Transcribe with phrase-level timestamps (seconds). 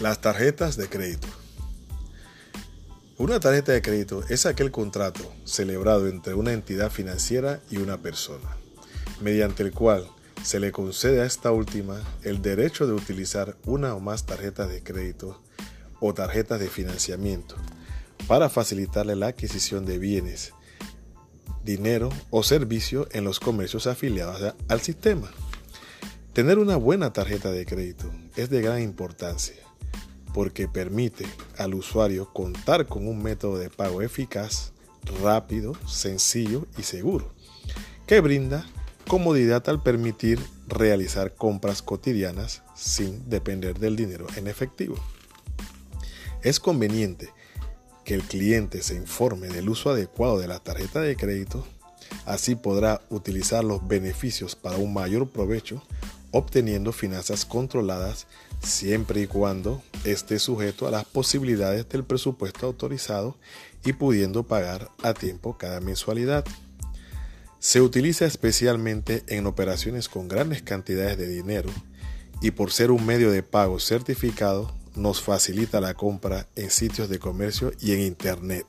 [0.00, 1.26] Las tarjetas de crédito.
[3.16, 8.58] Una tarjeta de crédito es aquel contrato celebrado entre una entidad financiera y una persona,
[9.22, 10.06] mediante el cual
[10.42, 14.82] se le concede a esta última el derecho de utilizar una o más tarjetas de
[14.82, 15.40] crédito
[15.98, 17.56] o tarjetas de financiamiento
[18.28, 20.52] para facilitarle la adquisición de bienes,
[21.64, 25.30] dinero o servicio en los comercios afiliados al sistema.
[26.34, 29.65] Tener una buena tarjeta de crédito es de gran importancia
[30.36, 31.24] porque permite
[31.56, 34.72] al usuario contar con un método de pago eficaz,
[35.22, 37.32] rápido, sencillo y seguro,
[38.06, 38.66] que brinda
[39.08, 44.96] comodidad al permitir realizar compras cotidianas sin depender del dinero en efectivo.
[46.42, 47.30] Es conveniente
[48.04, 51.66] que el cliente se informe del uso adecuado de la tarjeta de crédito,
[52.26, 55.82] así podrá utilizar los beneficios para un mayor provecho,
[56.30, 58.26] obteniendo finanzas controladas
[58.62, 63.36] siempre y cuando esté sujeto a las posibilidades del presupuesto autorizado
[63.84, 66.44] y pudiendo pagar a tiempo cada mensualidad.
[67.58, 71.70] Se utiliza especialmente en operaciones con grandes cantidades de dinero
[72.40, 77.18] y por ser un medio de pago certificado nos facilita la compra en sitios de
[77.18, 78.66] comercio y en Internet.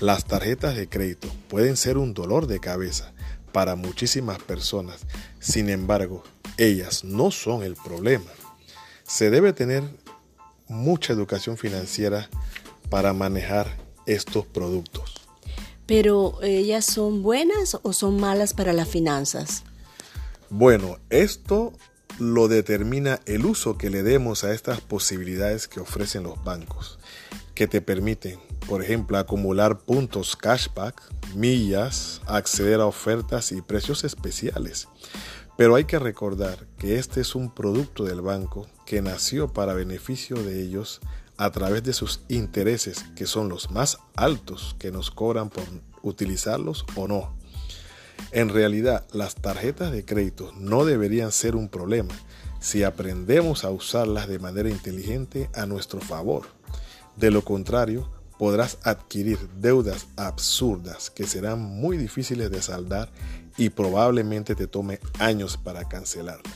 [0.00, 3.12] Las tarjetas de crédito pueden ser un dolor de cabeza
[3.52, 5.00] para muchísimas personas,
[5.40, 6.22] sin embargo,
[6.56, 8.30] ellas no son el problema.
[9.04, 9.84] Se debe tener
[10.68, 12.28] mucha educación financiera
[12.90, 15.14] para manejar estos productos.
[15.86, 19.64] Pero ellas son buenas o son malas para las finanzas?
[20.50, 21.72] Bueno, esto
[22.18, 26.98] lo determina el uso que le demos a estas posibilidades que ofrecen los bancos,
[27.54, 31.00] que te permiten, por ejemplo, acumular puntos cashback,
[31.34, 34.88] millas, acceder a ofertas y precios especiales.
[35.58, 40.36] Pero hay que recordar que este es un producto del banco que nació para beneficio
[40.36, 41.00] de ellos
[41.36, 45.64] a través de sus intereses, que son los más altos que nos cobran por
[46.02, 47.34] utilizarlos o no.
[48.30, 52.14] En realidad, las tarjetas de crédito no deberían ser un problema
[52.60, 56.46] si aprendemos a usarlas de manera inteligente a nuestro favor.
[57.16, 63.10] De lo contrario, podrás adquirir deudas absurdas que serán muy difíciles de saldar
[63.56, 66.54] y probablemente te tome años para cancelarlas,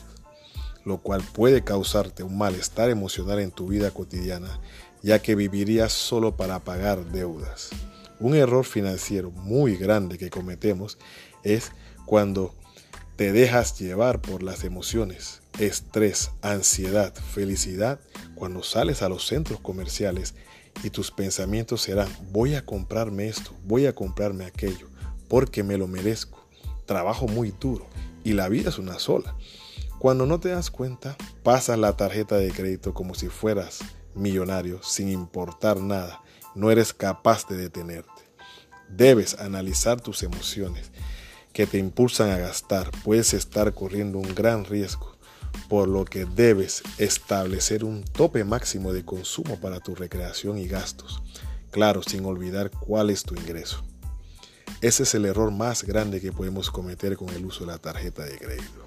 [0.85, 4.61] lo cual puede causarte un malestar emocional en tu vida cotidiana,
[5.03, 7.71] ya que vivirías solo para pagar deudas.
[8.21, 10.97] Un error financiero muy grande que cometemos
[11.43, 11.73] es
[12.07, 12.55] cuando
[13.17, 17.99] te dejas llevar por las emociones, estrés, ansiedad, felicidad,
[18.37, 20.35] cuando sales a los centros comerciales
[20.83, 24.89] y tus pensamientos serán, voy a comprarme esto, voy a comprarme aquello,
[25.29, 26.43] porque me lo merezco
[26.87, 27.87] trabajo muy duro
[28.25, 29.35] y la vida es una sola.
[29.99, 33.81] Cuando no te das cuenta, pasas la tarjeta de crédito como si fueras
[34.15, 36.23] millonario sin importar nada.
[36.55, 38.11] No eres capaz de detenerte.
[38.89, 40.91] Debes analizar tus emociones
[41.53, 42.91] que te impulsan a gastar.
[43.05, 45.17] Puedes estar corriendo un gran riesgo,
[45.73, 51.23] por lo que debes establecer un tope máximo de consumo para tu recreación y gastos.
[51.71, 53.83] Claro, sin olvidar cuál es tu ingreso.
[54.83, 58.23] Ese es el error más grande que podemos cometer con el uso de la tarjeta
[58.23, 58.85] de crédito.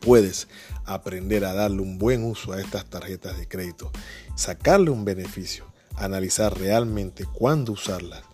[0.00, 0.48] Puedes
[0.86, 3.92] aprender a darle un buen uso a estas tarjetas de crédito,
[4.34, 8.24] sacarle un beneficio, analizar realmente cuándo usarlas,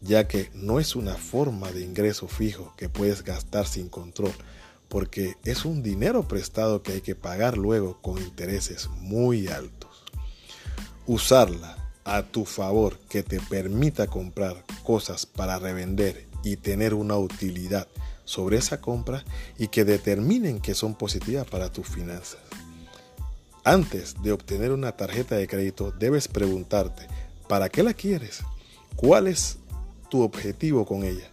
[0.00, 4.32] ya que no es una forma de ingreso fijo que puedes gastar sin control,
[4.88, 10.04] porque es un dinero prestado que hay que pagar luego con intereses muy altos.
[11.06, 17.88] Usarla a tu favor que te permita comprar cosas para revender y tener una utilidad
[18.24, 19.24] sobre esa compra
[19.58, 22.40] y que determinen que son positivas para tus finanzas.
[23.64, 27.06] Antes de obtener una tarjeta de crédito debes preguntarte,
[27.48, 28.42] ¿para qué la quieres?
[28.96, 29.58] ¿Cuál es
[30.10, 31.30] tu objetivo con ella?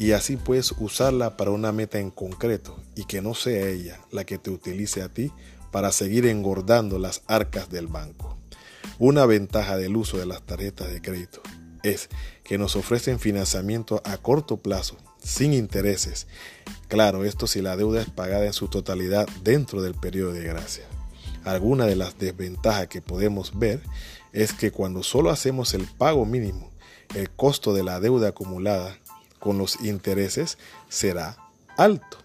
[0.00, 4.24] Y así puedes usarla para una meta en concreto y que no sea ella la
[4.24, 5.30] que te utilice a ti
[5.70, 8.38] para seguir engordando las arcas del banco.
[8.98, 11.42] Una ventaja del uso de las tarjetas de crédito
[11.82, 12.08] es
[12.44, 16.26] que nos ofrecen financiamiento a corto plazo, sin intereses.
[16.88, 20.84] Claro, esto si la deuda es pagada en su totalidad dentro del periodo de gracia.
[21.44, 23.82] Alguna de las desventajas que podemos ver
[24.32, 26.70] es que cuando solo hacemos el pago mínimo,
[27.14, 28.98] el costo de la deuda acumulada
[29.40, 30.58] con los intereses
[30.88, 31.36] será
[31.76, 32.18] alto.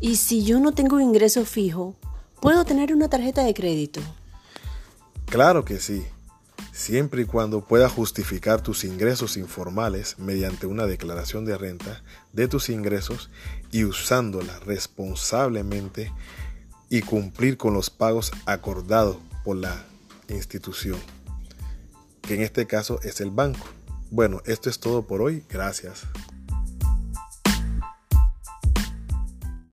[0.00, 1.94] Y si yo no tengo ingreso fijo,
[2.40, 4.00] ¿puedo tener una tarjeta de crédito?
[5.26, 6.04] Claro que sí,
[6.72, 12.02] siempre y cuando puedas justificar tus ingresos informales mediante una declaración de renta
[12.32, 13.30] de tus ingresos
[13.70, 16.12] y usándola responsablemente
[16.90, 19.84] y cumplir con los pagos acordados por la
[20.28, 20.98] institución,
[22.22, 23.66] que en este caso es el banco.
[24.10, 25.44] Bueno, esto es todo por hoy.
[25.48, 26.06] Gracias.